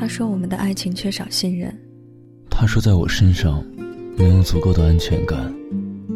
[0.00, 1.70] 他说我们的爱情缺少信任。
[2.48, 3.62] 他说在我身上
[4.16, 5.54] 没有足够的安全感。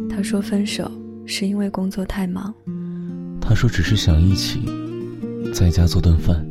[0.09, 0.91] 他说分手
[1.27, 2.51] 是因为工作太忙。
[3.39, 4.59] 他说只是想一起
[5.53, 6.43] 在家做顿饭。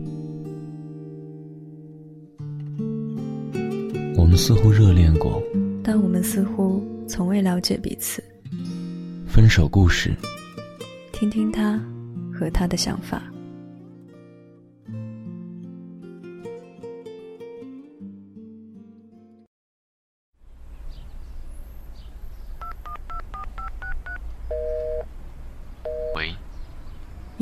[4.17, 5.43] 我们似乎热恋过，
[5.83, 8.23] 但我们似乎从未了解彼此。
[9.27, 10.15] 分手故事，
[11.13, 11.83] 听听他
[12.33, 13.21] 和他的想法。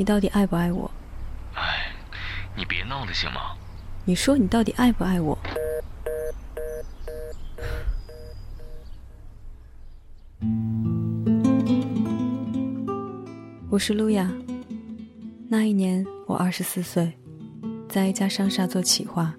[0.03, 0.91] 你到底爱不爱我？
[1.55, 1.93] 哎，
[2.57, 3.57] 你别闹了行吗？
[4.05, 5.39] 你说你到底爱不爱我？
[13.71, 14.29] 我是路亚。
[15.49, 17.13] 那一年我二十四岁，
[17.89, 19.33] 在一家商厦做企划。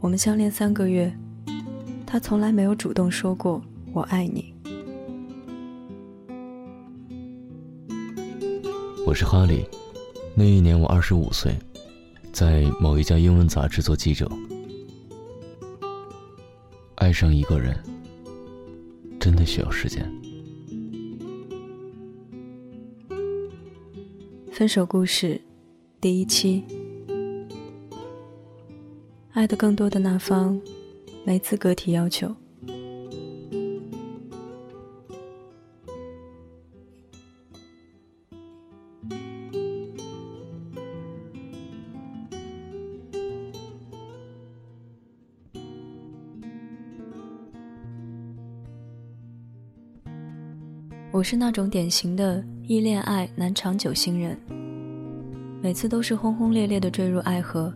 [0.00, 1.12] 我们相恋三个月，
[2.06, 3.60] 他从来没有主动说过
[3.92, 4.50] “我爱你”。
[9.12, 9.62] 我是哈利。
[10.34, 11.54] 那一年我二十五岁，
[12.32, 14.26] 在某一家英文杂志做记者。
[16.94, 17.78] 爱上一个人，
[19.20, 20.10] 真的需要时间。
[24.50, 25.38] 分手故事，
[26.00, 26.64] 第一期。
[29.32, 30.58] 爱的更多的那方，
[31.22, 32.34] 没资格提要求。
[51.22, 54.36] 我是那种典型的易恋爱难长久型人，
[55.62, 57.72] 每次都是轰轰烈烈的坠入爱河，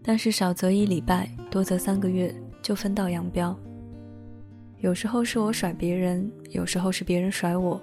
[0.00, 3.58] 但是少则一礼拜，多则三个月就分道扬镳。
[4.78, 7.82] 有时候是我甩别人，有时候是别人甩我，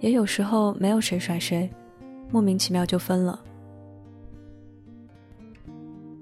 [0.00, 1.66] 也有时候没有谁甩谁，
[2.30, 3.42] 莫名其妙就分了。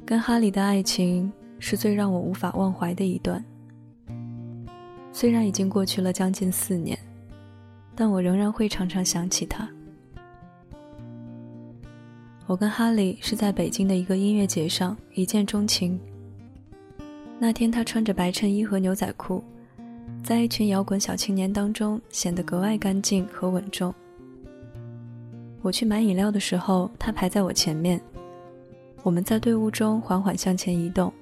[0.06, 3.44] 跟哈里的爱情是最让我无法忘怀的一段，
[5.10, 6.96] 虽然已经过去了将近四年。
[8.00, 9.68] 但我仍然会常常想起他。
[12.46, 16.00] 我跟哈利是在北京的一个音乐节上一见钟情。
[17.38, 19.44] 那天他穿着白衬衣和牛仔裤，
[20.24, 23.94] 在一群摇滚小青年当中显得格外干净和稳重。
[25.60, 28.00] 我去买饮料的时候，他排在我前面。
[29.02, 31.12] 我们在队伍中缓缓向前移动，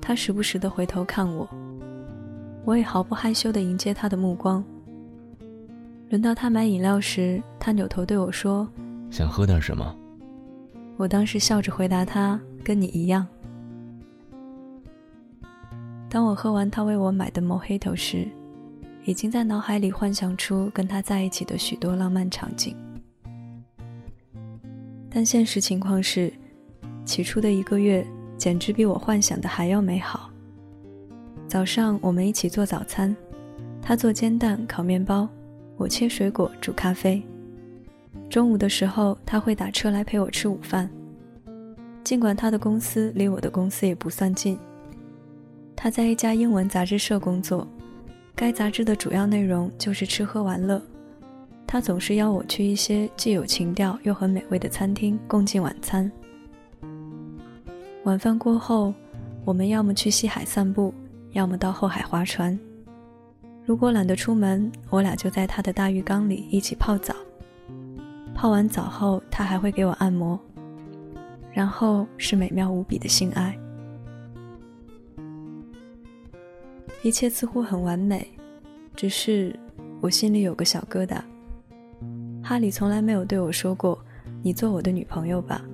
[0.00, 1.48] 他时不时的回头看我，
[2.64, 4.64] 我也毫不害羞的迎接他的目光。
[6.10, 8.68] 轮到他买饮料时，他扭头对我说
[9.12, 9.96] ：“想喝点什么？”
[10.98, 13.24] 我当时笑着回答他：“跟你一样。”
[16.10, 18.26] 当我喝完他为我买的 Mojito 时，
[19.04, 22.74] 已经在脑海里幻想出跟他在一起的许多浪漫场景。
[25.08, 26.32] 但现实情况是，
[27.04, 28.04] 起初的一个月
[28.36, 30.28] 简直比我幻想的还要美好。
[31.46, 33.16] 早上我们一起做早餐，
[33.80, 35.28] 他做煎蛋、烤面包。
[35.80, 37.22] 我切水果、煮咖啡。
[38.28, 40.90] 中午的时候，他会打车来陪我吃午饭。
[42.04, 44.58] 尽管他的公司离我的公司也不算近，
[45.74, 47.66] 他在一家英文杂志社工作，
[48.34, 50.82] 该杂志的主要内容就是吃喝玩乐。
[51.66, 56.12] 他总是邀我去一些既有情调又很美味的餐厅共进晚餐。
[58.04, 58.92] 晚饭过后，
[59.46, 60.92] 我们要么去西海散步，
[61.32, 62.58] 要么到后海划船。
[63.70, 67.14] 如果懒得出门，我俩就在他的大浴缸里一起泡澡。
[68.34, 70.36] 泡完澡后，他还会给我按摩，
[71.52, 73.56] 然后是美妙无比的性爱。
[77.04, 78.26] 一切似乎很完美，
[78.96, 79.56] 只是
[80.00, 81.20] 我心里有个小疙瘩。
[82.42, 83.96] 哈里从来没有对我说过
[84.42, 85.64] “你做我的女朋友吧”，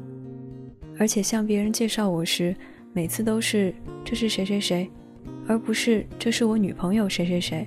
[1.00, 2.54] 而且向别人介绍我时，
[2.92, 4.86] 每次都是“这是谁谁谁”，
[5.48, 7.66] 而不是“这是我女朋友谁谁谁”。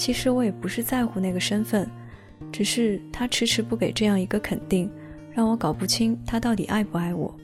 [0.00, 1.86] 其实我也不是在乎那个身份，
[2.50, 4.90] 只是他迟迟不给这样一个肯定，
[5.30, 7.36] 让我搞不清他到底爱不爱我。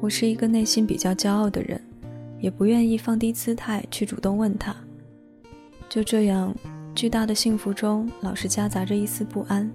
[0.00, 1.80] 我是一个内心比较骄傲的人，
[2.40, 4.74] 也不愿意放低姿态去主动问他。
[5.88, 6.52] 就这样，
[6.92, 9.70] 巨大的幸福中老是夹杂着一丝不安。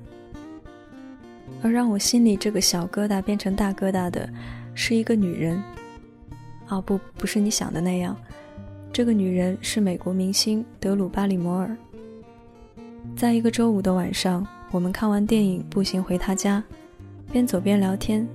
[1.64, 4.30] 而让我心里这个小疙瘩变成大疙瘩的，
[4.74, 5.64] 是一个女人。
[6.68, 8.14] 哦不，不是你想的那样。
[8.92, 11.76] 这个女人是美国明星德鲁·巴里摩尔。
[13.16, 16.64] 在一个周五的晚上，我们看完电影，步行回她家。
[17.32, 18.28] 边走边聊天，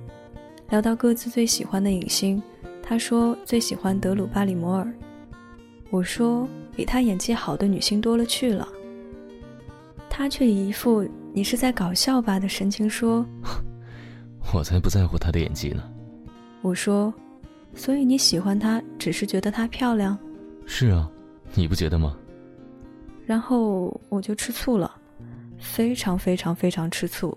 [0.69, 2.41] 聊到各自最喜欢的影星。
[2.81, 4.91] 她说最喜欢德鲁·巴里摩尔，
[5.89, 8.67] 我说比她演技好的女星多了去了。
[10.09, 13.25] 她却一副你是在搞笑吧的神情说
[14.53, 15.83] ：“我才不在乎她的演技呢。”
[16.63, 17.13] 我说
[17.75, 20.17] ：“所以你喜欢她，只是觉得她漂亮？”
[20.65, 21.09] 是啊，
[21.53, 22.17] 你不觉得吗？
[23.25, 24.99] 然后我就吃醋了，
[25.57, 27.35] 非常非常非常吃醋。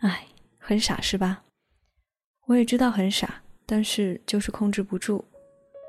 [0.00, 0.26] 哎，
[0.58, 1.42] 很傻是吧？
[2.46, 5.24] 我也知道很傻，但是就是控制不住。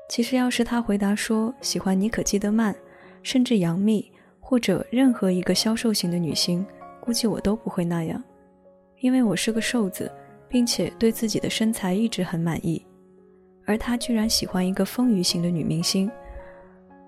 [0.08, 2.74] 其实要是他回答说喜欢妮可基德曼，
[3.22, 4.10] 甚至杨幂
[4.40, 6.66] 或者任何一个消瘦型的女星，
[7.00, 8.22] 估计我都不会那样，
[9.00, 10.10] 因为我是个瘦子，
[10.48, 12.82] 并且对自己的身材一直很满意。
[13.68, 16.10] 而他居然喜欢一个丰腴型的女明星，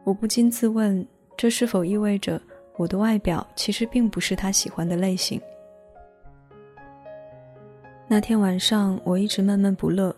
[0.04, 1.04] 我不禁自问，
[1.34, 2.38] 这是否意味着
[2.76, 5.40] 我的外表其实并不是他喜欢的类型？
[8.06, 10.14] 那天晚上我一直闷闷不乐。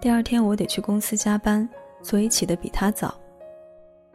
[0.00, 1.68] 第二天我得去公司加班，
[2.00, 3.14] 所以起得比他早。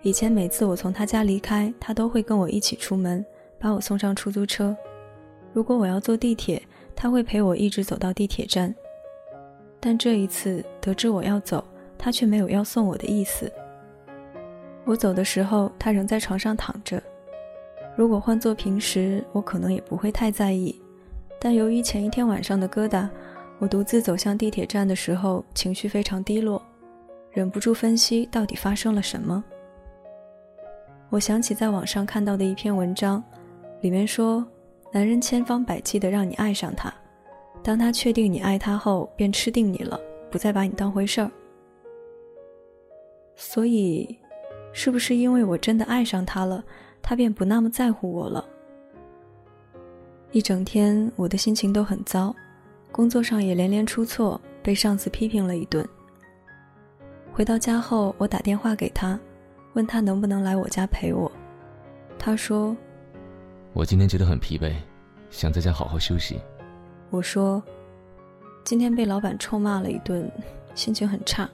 [0.02, 3.24] 以前每次我从他家离开，他都会跟我一起出门，
[3.60, 4.76] 把我送上出租车。
[5.54, 6.60] 如果我要坐地铁，
[6.96, 8.74] 他会陪我一直走到地铁站。
[9.86, 11.64] 但这一次得知我要走，
[11.96, 13.52] 他却没有要送我的意思。
[14.84, 17.00] 我走的时候，他仍在床上躺着。
[17.96, 20.82] 如果换做平时，我可能也不会太在意。
[21.40, 23.08] 但由于前一天晚上的疙瘩，
[23.60, 26.60] 我独自走向地铁站的时候，情绪非常低落，
[27.30, 29.44] 忍不住分析到底发生了什么。
[31.12, 33.24] 我想起在网上看到的一篇文章，
[33.82, 34.44] 里面说，
[34.92, 36.92] 男人千方百计地让你爱上他，
[37.66, 41.32] 当他确定你爱他后，便吃定你了，不再把你当回事儿。
[43.36, 44.16] 所以，
[44.72, 46.64] 是不是因为我真的爱上他了，
[47.02, 48.48] 他便不那么在乎我了？
[50.32, 52.36] 一整天，我的心情都很糟，
[52.92, 55.84] 工作上也连连出错，被上司批评了一顿。
[57.34, 59.20] 回到家后，我打电话给他，
[59.74, 61.32] 问他能不能来我家陪我。
[62.20, 62.78] 他说
[63.74, 64.72] ：“我今天觉得很疲惫，
[65.32, 66.40] 想在家好好休息。”
[67.10, 67.64] 我说
[68.64, 70.30] ：“今天被老板臭骂了一顿，
[70.74, 71.50] 心情很差。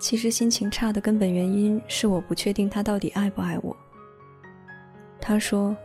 [0.00, 3.76] 其实心情差的根本原因是我不确定他到底爱不爱我。”
[5.20, 5.76] 他说。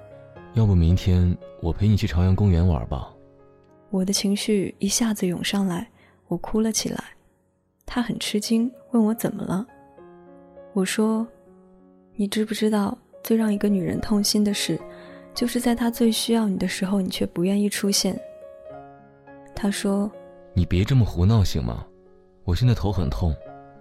[0.56, 3.12] 要不明天我陪你去朝阳公园玩吧。
[3.90, 5.90] 我的情绪一下子涌上来，
[6.28, 7.04] 我哭了起来。
[7.88, 9.66] 他很吃惊，问我怎么了。
[10.74, 11.28] 我说
[12.16, 14.80] ：“你知不知道，最让一个女人痛心的事，
[15.34, 18.16] 就是在她最需要你的时候，你却不愿意出现。”
[19.56, 20.12] 他说
[20.54, 21.86] ：“你别这么胡闹行吗？
[22.44, 23.36] 我现在头很痛，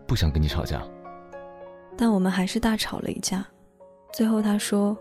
[0.07, 0.83] 不想跟你吵架。”
[1.97, 3.47] 但我们还是大吵了一架。
[4.13, 4.97] 最后他说。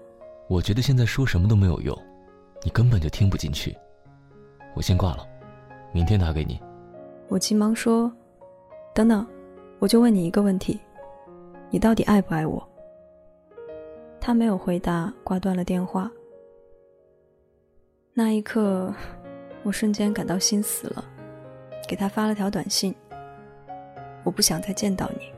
[0.47, 1.97] 我觉得现在说什么都没有用，
[2.61, 3.73] 你根本就听不进去。
[4.73, 5.25] 我先挂了，
[5.93, 6.59] 明天打给你。
[7.29, 8.11] 我急忙说
[8.93, 9.25] ：“等等，
[9.79, 10.77] 我就问你一个问题，
[11.69, 12.61] 你到底爱不爱我？”
[14.19, 16.11] 他没有回答，挂断了电话。
[18.13, 18.93] 那一刻，
[19.63, 21.05] 我瞬间感到心死了，
[21.87, 22.93] 给他发了条短信
[24.23, 25.31] ：“我不想再见到你。”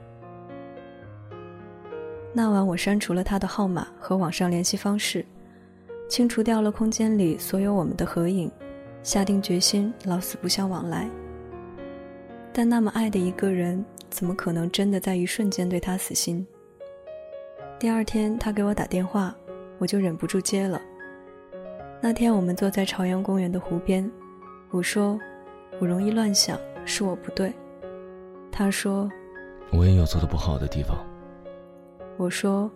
[2.34, 5.26] 那晚，我删除了他的号码和网上联系方式，
[6.10, 8.52] 清除掉了空间里所有我们的合影，
[9.04, 11.08] 下定决心老死不相往来。
[12.52, 16.46] 但那么爱的一个人，怎么可能真的在一瞬间对他死心？
[17.78, 19.36] 第二天，他给我打电话，
[19.78, 20.82] 我就忍不住接了。
[22.06, 24.12] 那天，我们坐在朝阳公园的湖边，
[24.72, 25.18] 我说
[25.80, 27.54] ：“我容易乱想，是我不对。”
[28.52, 29.10] 他说
[29.72, 30.98] ：“我也有做的不好的地方。”
[32.20, 32.70] 我说：“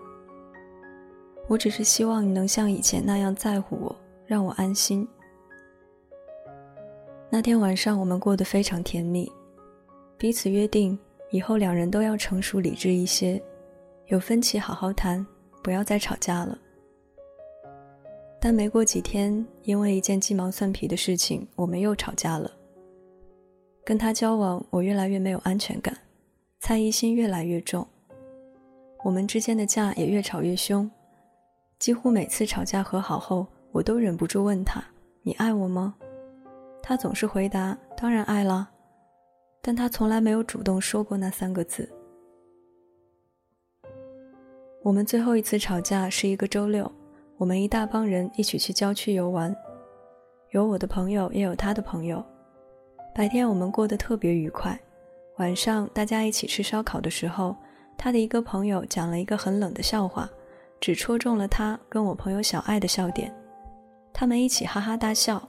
[1.50, 3.94] 我只是希望你能像以前那样在乎我，
[4.26, 5.06] 让我安心。”
[7.30, 9.30] 那天晚上，我们过得非常甜蜜，
[10.18, 10.98] 彼此约定
[11.32, 13.44] 以后两人都要成熟理智一些，
[14.06, 15.28] 有分歧好好谈，
[15.62, 16.58] 不要再吵架了。
[18.40, 22.52] 但没过几天，因为一件鸡毛蒜皮的事情，我们又吵架了。
[23.84, 25.98] 跟他交往，我越来越没有安全感，
[26.60, 27.88] 猜疑心越来越重。
[29.04, 30.90] 我们之间的架也越吵越凶，
[31.80, 34.84] 几乎每次吵架和好后，我都忍不住问他
[35.24, 35.96] ：“你爱我吗？”
[36.84, 38.70] 他总是回答：“当然爱了。”
[39.62, 41.90] 但他从来没有主动说过那三个字。
[44.84, 46.90] 我们最后一次吵架是一个周六，
[47.38, 49.56] 我们一大帮人一起去郊区游玩，
[50.52, 52.24] 有我的朋友，也有他的朋友。
[53.14, 54.80] 白天我们过得特别愉快，
[55.38, 57.56] 晚上大家一起吃烧烤的时候。
[58.00, 60.30] 他的一个朋友讲了一个很冷的笑话，
[60.80, 63.34] 只戳中了他跟我朋友小爱的笑点。
[64.14, 65.42] 他们一起哈哈大笑，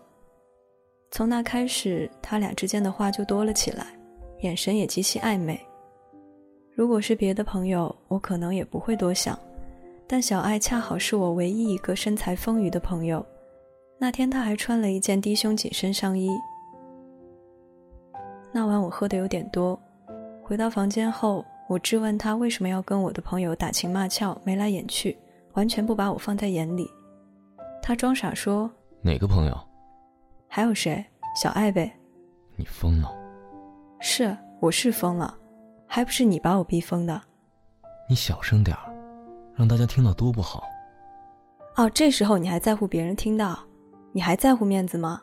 [1.11, 3.87] 从那开始，他俩之间的话就多了起来，
[4.41, 5.61] 眼神也极其暧昧。
[6.75, 9.39] 如果是别的朋友，我可能也不会多想，
[10.09, 13.25] 但小爱恰好是我唯一一个身材丰腴的朋友。
[13.99, 16.31] 那天她还穿了一件低胸紧身上衣。
[18.51, 19.79] 那晚我喝的有点多，
[20.43, 25.17] 回到房间后，我质问她为什么要跟我的朋友打情骂俏、眉来眼去，
[25.53, 26.89] 完全不把我放在眼里。
[27.83, 28.71] 她装傻说
[29.03, 29.55] ：“哪个朋友？
[30.49, 31.05] 还有谁？
[31.37, 31.93] 小爱呗。”
[32.57, 33.15] 你疯了？
[34.01, 35.37] 是，我是疯了，
[35.87, 37.21] 还不是你把我逼疯的。
[38.09, 38.88] 你小声点儿，
[39.59, 40.63] 让大家听到多不好。
[41.75, 43.59] 哦，这时候你还在乎别人听到？
[44.13, 45.21] 你还在乎面子吗？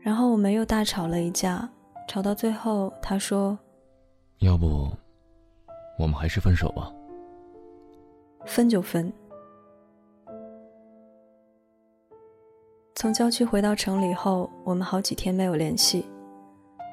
[0.00, 1.68] 然后我们又大吵了一架，
[2.08, 3.56] 吵到最后，他说
[4.40, 4.90] ：“要不，
[5.96, 6.92] 我们还是分手吧。”
[8.44, 9.12] 分就分。
[12.96, 16.04] 从郊区回到城里后，我们好几天没有联系。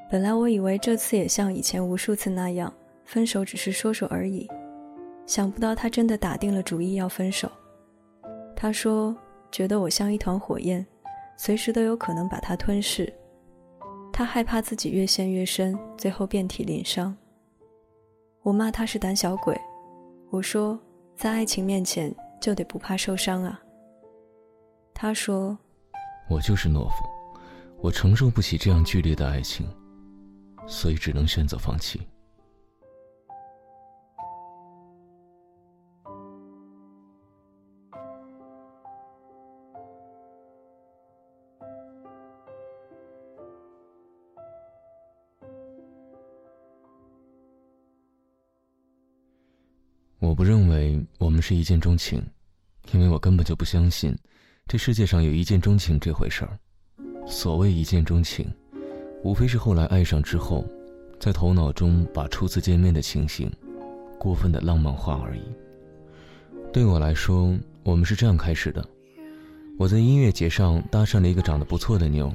[0.09, 2.71] 本来我以为这次也像以前无数次那样，
[3.05, 4.47] 分手只是说说而已，
[5.31, 7.49] 想不到他真的打定了主意要分手。
[8.53, 9.15] 他说
[9.49, 10.85] ：“觉得我像一团火焰。”
[11.39, 13.11] 随时都有可能把他吞噬，
[14.11, 17.15] 他害怕自己越陷越深，最后遍体鳞伤。
[18.43, 19.57] 我骂他是胆小鬼，
[20.31, 20.77] 我说
[21.15, 23.57] 在爱情面前就得不怕受伤啊。
[24.93, 25.57] 他说，
[26.29, 27.05] 我就是懦夫，
[27.79, 29.65] 我承受不起这样剧烈的爱情，
[30.67, 32.01] 所以只能选择放弃。
[50.21, 52.21] 我不认为我们是一见钟情，
[52.91, 54.15] 因为我根本就不相信
[54.67, 56.59] 这世界上有一见钟情这回事儿。
[57.25, 58.47] 所谓一见钟情，
[59.23, 60.63] 无非是后来爱上之后，
[61.19, 63.51] 在头脑中把初次见面的情形
[64.19, 65.41] 过分的浪漫化而已。
[66.71, 68.87] 对我来说，我们是这样开始的：
[69.79, 72.31] 我在音乐节上搭讪了一个长得不错的妞，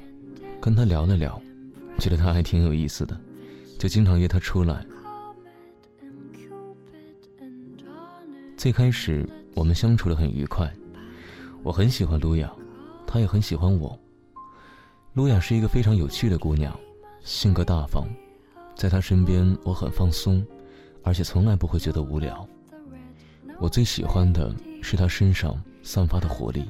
[0.61, 1.41] 跟她聊了聊，
[2.01, 3.17] 觉得她还挺有意思的，
[3.79, 4.85] 就经常约她出来。
[8.57, 10.73] 最开始我们相处的很愉快，
[11.63, 12.51] 我很喜欢露雅，
[13.07, 13.97] 她也很喜欢我。
[15.13, 16.75] 露雅是一个非常有趣的姑娘，
[17.21, 18.09] 性格大方，
[18.75, 20.45] 在她身边我很放松，
[21.03, 22.49] 而且从来不会觉得无聊。
[23.59, 26.65] 我最喜欢的是她身上散发的活力，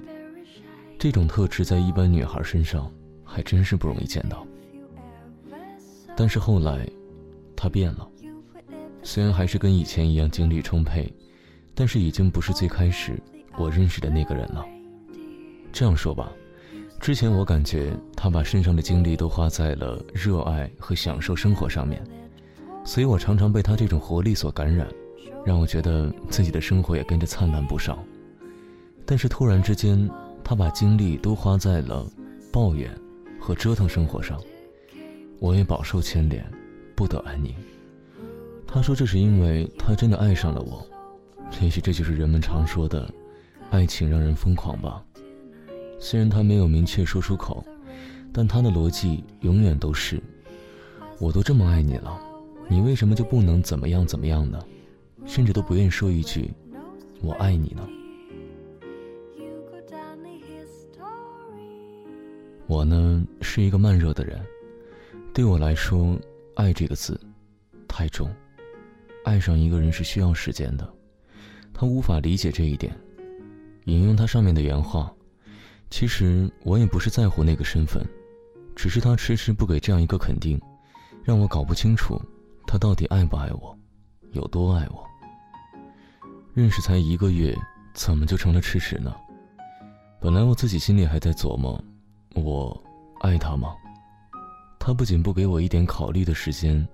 [0.98, 2.92] 这种特质在一般女孩身上
[3.24, 4.44] 还真是不容易见到。
[6.16, 6.84] 但是后来，
[7.54, 8.08] 她变了，
[9.04, 11.12] 虽然还是跟以前一样精力充沛。
[11.76, 13.20] 但是已经不是最开始
[13.58, 14.64] 我认识的那个人了。
[15.70, 16.32] 这样说吧，
[16.98, 22.02] 之前我感觉他把身上的精力都花在了热爱和享受生活上面，
[22.82, 24.88] 所以我常常被他这种活力所感染，
[25.44, 28.02] 让我觉得自己的生活也跟着灿烂不少。
[29.04, 30.10] 但是突然之间，
[30.42, 32.10] 他把精力都花在了
[32.50, 32.90] 抱怨
[33.38, 34.40] 和折腾生活上，
[35.40, 36.42] 我也饱受牵连，
[36.94, 37.54] 不得安宁。
[38.66, 40.84] 他说这是因为他真的爱上了我。
[41.60, 43.12] 也许这就是人们常说的，
[43.70, 45.02] 爱情让人疯狂吧。
[45.98, 47.64] 虽然他没有明确说出口，
[48.32, 50.22] 但他的逻辑永远都是：
[51.18, 52.20] 我都这么爱你了，
[52.68, 54.62] 你为什么就不能怎么样怎么样呢？
[55.24, 56.52] 甚至都不愿说一句
[57.20, 57.88] “我爱你”呢？
[62.68, 64.40] 我呢是一个慢热的人，
[65.32, 66.16] 对我来说，
[66.54, 67.18] 爱这个字
[67.88, 68.30] 太重，
[69.24, 70.86] 爱上一个人是需要时间的。
[71.78, 72.90] 他无法理解这一点，
[73.84, 75.12] 引用他上面的原话
[75.90, 78.02] ：“其实我也不是在乎那个身份，
[78.74, 80.58] 只是他迟迟不给这样一个肯定，
[81.22, 82.18] 让我搞不清楚
[82.66, 83.78] 他到底爱不爱我，
[84.32, 85.04] 有多爱我。
[86.54, 87.54] 认识才一个月，
[87.92, 89.14] 怎么就成了迟迟呢？
[90.18, 91.78] 本来我自己心里还在琢磨，
[92.34, 92.82] 我
[93.20, 93.74] 爱他吗？
[94.78, 96.88] 他不仅不给我一点考虑的时间，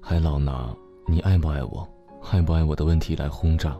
[0.00, 0.72] 还老拿
[1.08, 1.84] 你爱不爱我、
[2.30, 3.76] 爱不爱我的问题来轰炸。”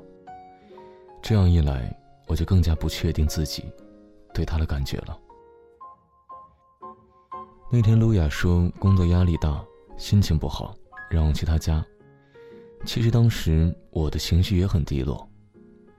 [1.20, 1.94] 这样一来，
[2.26, 3.64] 我就更加不确定自己
[4.32, 5.18] 对他的感觉了。
[7.70, 9.62] 那天，露雅说工作压力大，
[9.98, 10.74] 心情不好，
[11.10, 11.84] 让我去她家。
[12.86, 15.28] 其实当时我的情绪也很低落。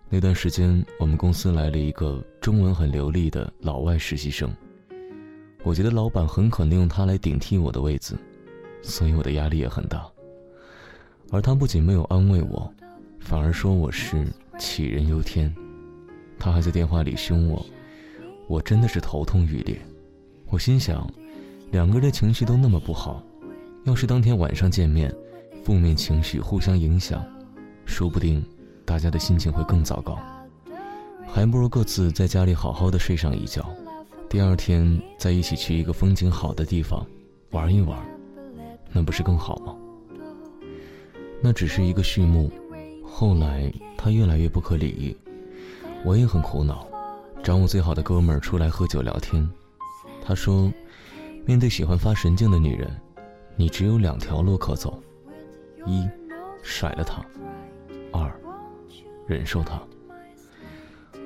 [0.09, 4.51] 那段时间，我们公司来了一个中文很流利的老外实习生，
[5.63, 8.17] 我觉得老板很可能用他来顶替我的位子，
[8.81, 10.09] 所以我的压力也很大。
[11.31, 12.73] 而他不仅没有安慰我，
[13.19, 14.25] 反而说我是。
[14.59, 15.51] 杞人忧天，
[16.37, 17.65] 他还在电话里凶我，
[18.47, 19.79] 我真的是头痛欲裂，
[20.49, 21.09] 我心想，
[21.71, 23.23] 两个人的情绪都那么不好，
[23.85, 25.13] 要是当天晚上见面，
[25.63, 27.25] 负面情绪互相影响，
[27.85, 28.43] 说不定
[28.83, 30.19] 大家的心情会更糟糕。
[31.25, 33.65] 还不如各自在家里好好的睡上一觉，
[34.27, 37.05] 第二天再一起去一个风景好的地方
[37.51, 37.97] 玩一玩，
[38.91, 39.73] 那不是更好吗？
[41.41, 42.51] 那只是一个序幕，
[43.11, 45.17] 后来他越来越不可理喻，
[46.05, 46.87] 我也很苦恼，
[47.43, 49.47] 找我最好的哥们儿出来喝酒聊天。
[50.23, 50.71] 他说
[51.45, 52.89] ：“面对喜欢发神经的女人，
[53.57, 55.01] 你只有两条路可走：
[55.85, 56.07] 一，
[56.63, 57.21] 甩了她；
[58.13, 58.31] 二，
[59.27, 59.81] 忍受她。”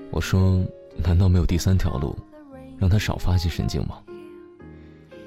[0.10, 0.66] 我说
[0.98, 2.16] ：“难道没有第三条路，
[2.80, 4.00] 让她少发些神经吗？”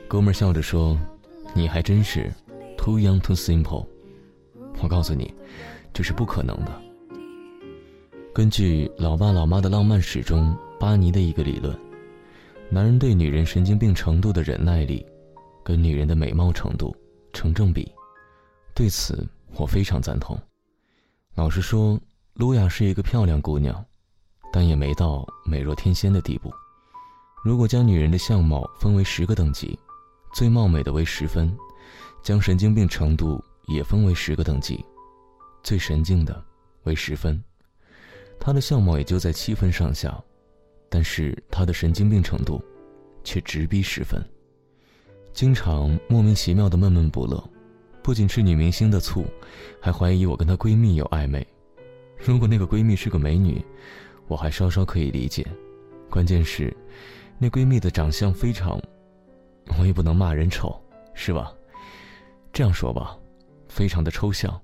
[0.09, 0.99] 哥们儿笑着说
[1.55, 2.33] ：“你还真是
[2.77, 3.87] too young too simple。”
[4.83, 5.33] 我告诉你，
[5.97, 6.83] 这是不可能的。
[8.35, 11.75] 根据《老爸老妈的浪漫史》中巴尼的一个理论。
[12.69, 15.07] 男人对女人神经病程度的忍耐力，
[15.65, 16.95] 跟女人的美貌程度
[17.33, 17.91] 成正比。
[18.75, 20.39] 对此，我非常赞同。
[21.35, 21.99] 老实说，
[22.35, 23.83] 露亚是一个漂亮姑娘，
[24.53, 26.53] 但也没到美若天仙的地步。
[27.43, 29.79] 如果将女人的相貌分为十个等级，
[30.35, 31.51] 最貌美的为十分，
[32.23, 34.85] 将神经病程度也分为十个等级，
[35.67, 36.41] 最神经的
[36.85, 37.43] 为十分，
[38.39, 40.17] 她的相貌也就在七分上下。
[40.89, 42.63] 但是他的神经病程度，
[43.25, 44.25] 却直逼十分。
[45.33, 47.43] 经常莫名其妙的闷闷不乐，
[48.01, 49.27] 不仅吃女明星的醋，
[49.81, 51.45] 还怀疑我跟她闺蜜有暧昧。
[52.17, 53.61] 如果那个闺蜜是个美女，
[54.29, 55.45] 我还稍稍可以理解。
[56.09, 56.73] 关键是，
[57.39, 58.81] 那闺蜜的长相非常，
[59.77, 60.81] 我也不能骂人丑，
[61.13, 61.53] 是吧？
[62.53, 63.19] 这样说吧，
[63.67, 64.59] 非常的抽象，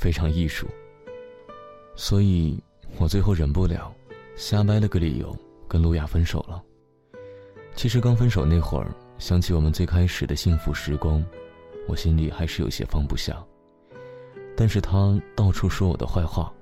[0.00, 0.66] 非常艺术。
[1.94, 2.58] 所以
[2.98, 3.94] 我最后忍不了，
[4.34, 5.36] 瞎掰了个理由。
[5.68, 6.60] 跟路亚分手了。
[7.76, 11.24] 其实刚分手那会儿，想起我们最开始的幸福时光，
[11.86, 13.40] 我心里还是有些放不下。
[14.56, 16.52] 但是他到处说我的坏话，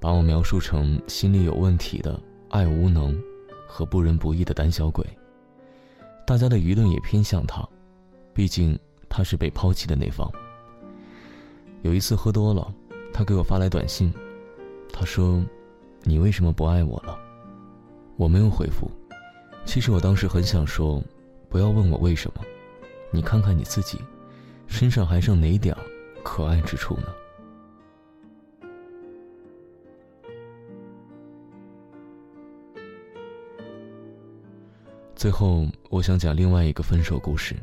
[0.00, 3.16] 把我描述成心里有问题的爱无能
[3.68, 5.06] 和不仁不义的胆小鬼。
[6.26, 7.64] 大家的舆论也偏向他，
[8.34, 8.76] 毕竟
[9.08, 10.28] 他是被抛弃的那方。
[11.82, 12.74] 有一次喝多了，
[13.20, 14.10] 他给我发来短信，
[14.90, 15.44] 他说
[16.04, 17.18] ：“你为什么不爱我了？”
[18.16, 18.90] 我没有回复，
[19.66, 21.04] 其实我当时很想说，
[21.50, 22.40] 不要问我为什么，
[23.10, 23.98] 你看看你自己，
[24.66, 25.76] 身上还剩哪点
[26.24, 27.08] 可爱之处呢？
[35.14, 37.54] 最后，我想讲另外一个分手故事。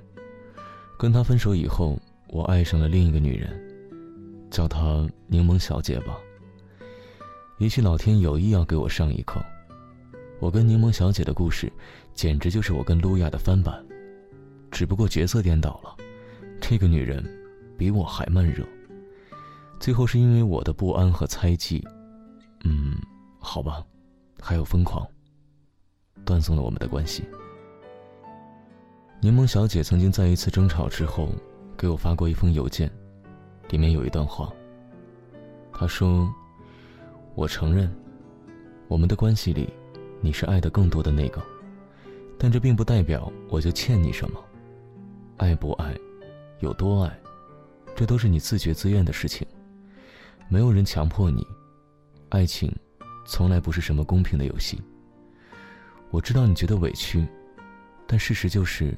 [1.00, 3.67] 跟他分手以后，我爱上了另一个女人，
[4.58, 6.18] 叫她柠檬小姐吧。
[7.60, 9.40] 也许老天有意要给我上一课。
[10.40, 11.72] 我跟柠檬小姐的故事，
[12.16, 13.86] 简直就是我跟露亚的翻版，
[14.72, 15.96] 只不过角色颠倒了。
[16.60, 17.24] 这个女人
[17.78, 18.66] 比我还慢热。
[19.80, 21.88] 最后是因为我的不安和猜忌，
[22.64, 22.98] 嗯，
[23.38, 23.86] 好吧，
[24.42, 25.08] 还有疯狂，
[26.26, 27.24] 断送了我们的关系。
[29.22, 31.30] 柠檬小姐曾经在一次争吵之后，
[31.78, 32.92] 给我发过一封邮件，
[33.70, 34.52] 里面有一段话。
[35.72, 36.28] 他说
[37.36, 37.94] ：“我承认，
[38.88, 39.70] 我们的关系里。”
[40.20, 41.40] 你是爱的更多的那个，
[42.40, 44.44] 但这并不代表我就欠你什么。
[45.38, 45.96] 爱不爱，
[46.60, 47.20] 有多爱，
[47.96, 49.46] 这都是你自觉自愿的事情，
[50.50, 51.46] 没有人强迫你。
[52.30, 52.76] 爱情，
[53.28, 54.82] 从来不是什么公平的游戏。
[56.10, 57.24] 我知道你觉得委屈，
[58.08, 58.98] 但事实就是，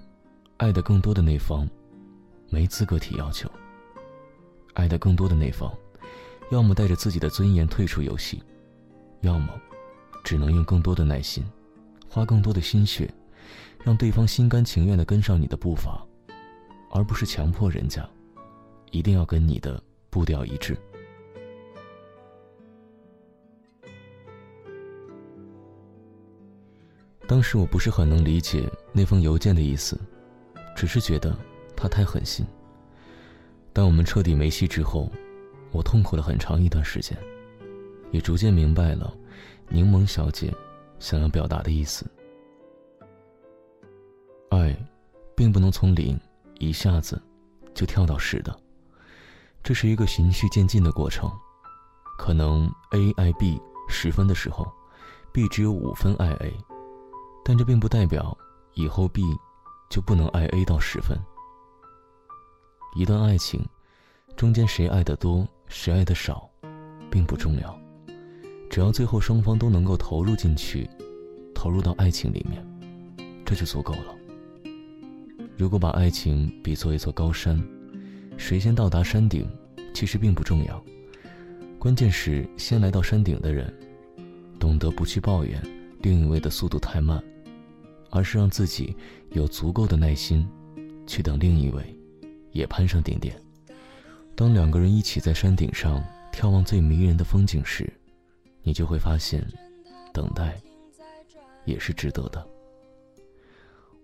[0.55, 1.67] 爱的更多的那方，
[2.49, 3.51] 没资格提要求。
[4.73, 5.71] 爱的更多的那方，
[6.51, 8.43] 要么带着自己的尊严退出游戏，
[9.21, 9.49] 要么。
[10.21, 11.43] 只能用更多的耐心，
[12.07, 13.11] 花更多的心血，
[13.81, 16.05] 让对方心甘情愿的跟上你的步伐，
[16.91, 18.07] 而不是强迫人家
[18.91, 20.77] 一定要跟你的步调一致。
[27.25, 29.97] 当时我不是很能理解那封邮件的意思，
[30.75, 31.35] 只是觉得
[31.77, 32.45] 他太狠心。
[33.79, 35.09] 当我们彻底没戏之后，
[35.71, 37.17] 我痛苦了很长一段时间，
[38.11, 39.15] 也逐渐明白了。
[39.69, 40.53] 柠檬小姐
[40.99, 42.05] 想要表达的意思：
[44.49, 44.77] 爱，
[45.33, 46.19] 并不能从零
[46.57, 47.21] 一下子
[47.73, 48.53] 就跳到十的，
[49.63, 51.31] 这是一个循序渐进的过程。
[52.17, 54.69] 可能 A 爱 B 十分的时候
[55.31, 56.53] ，B 只有五分爱 A，
[57.45, 58.37] 但这并不代表
[58.73, 59.23] 以后 B
[59.89, 61.17] 就不能爱 A 到十分。
[62.95, 63.63] 一段爱情，
[64.35, 66.49] 中间谁爱的多，谁爱的少，
[67.09, 67.79] 并不重要。
[68.69, 70.89] 只要最后双方都能够投入进去，
[71.53, 72.65] 投入到爱情里面，
[73.45, 74.15] 这就足够了。
[75.55, 77.61] 如果把爱情比作一座高山，
[78.37, 79.47] 谁先到达山顶，
[79.93, 80.83] 其实并不重要。
[81.77, 83.71] 关键是先来到山顶的人，
[84.59, 85.61] 懂得不去抱怨
[86.01, 87.23] 另一位的速度太慢，
[88.09, 88.95] 而是让自己
[89.31, 90.47] 有足够的耐心，
[91.05, 91.83] 去等另一位
[92.59, 93.35] 也攀上顶点。
[94.35, 97.91] 当两个人一起在山顶上眺望最迷人的风景时，
[98.61, 99.45] 你就会发现，
[100.13, 100.55] 等待
[101.65, 102.45] 也是值得的。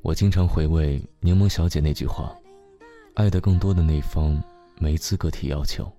[0.01, 2.35] 我经常回味柠檬小姐那句话
[3.15, 4.41] ：“爱的更多的那方
[4.77, 5.91] 没资格提要求。”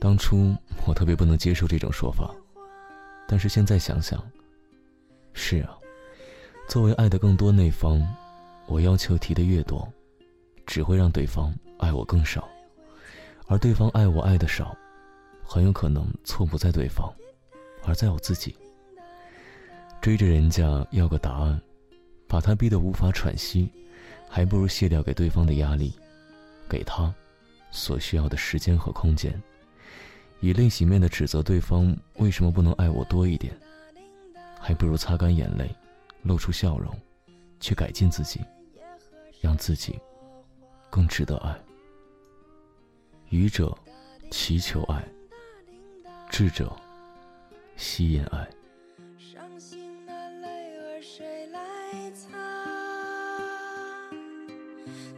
[0.00, 0.54] 当初
[0.86, 2.34] 我特别不能接受这种说法，
[3.28, 4.20] 但是现在想想，
[5.32, 5.78] 是啊，
[6.68, 8.04] 作为爱的更多那方，
[8.66, 9.86] 我要求提的越多，
[10.66, 12.48] 只会让对方爱我更少，
[13.46, 14.76] 而对方爱我爱的少，
[15.44, 17.12] 很有可能错不在对方，
[17.84, 18.54] 而在我自己。
[20.00, 21.60] 追着人家要个答案。
[22.28, 23.70] 把他逼得无法喘息，
[24.26, 25.94] 还不如卸掉给对方的压力，
[26.66, 27.14] 给他
[27.70, 29.38] 所需要的时间和空间。
[30.40, 33.54] 以泪洗面的指责对方为什么不能爱我多一点，
[34.58, 35.76] 还不如擦干眼泪，
[36.22, 36.90] 露出笑容，
[37.60, 38.40] 去改进自己，
[39.42, 40.00] 让自己
[40.92, 41.58] 更值得爱。
[43.30, 43.74] 愚者
[44.30, 45.02] 祈求爱，
[46.28, 46.70] 智者
[47.78, 48.46] 吸引爱。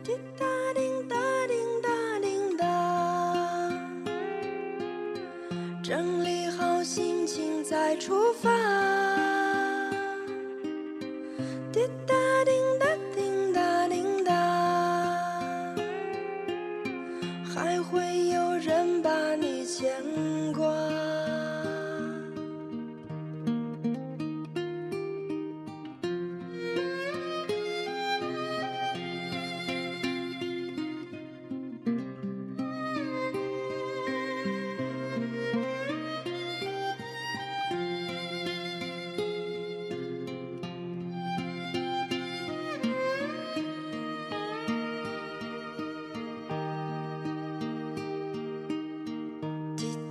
[0.05, 1.17] 滴答滴答
[1.49, 2.63] 滴答滴答，
[5.83, 8.94] 整理好心情再出发。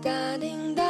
[0.03, 0.82] 谁说话？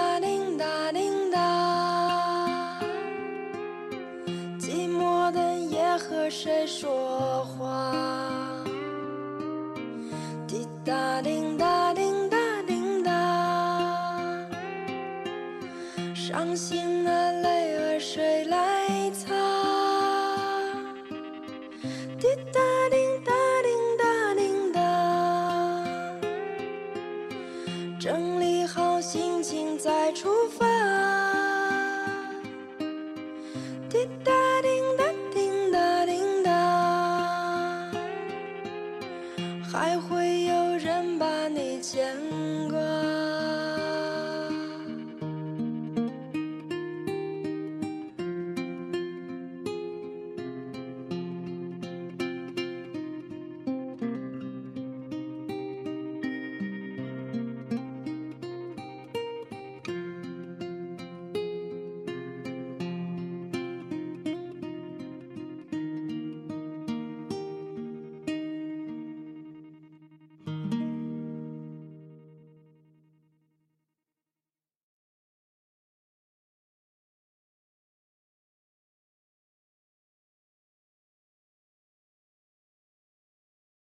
[39.74, 42.16] 还会有人把你牵
[42.70, 43.43] 挂。